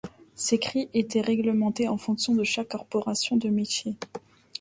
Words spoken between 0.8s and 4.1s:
étaient réglementés en fonction de chaque corporation de métier.